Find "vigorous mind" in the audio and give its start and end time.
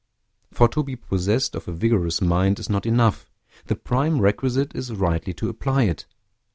1.71-2.57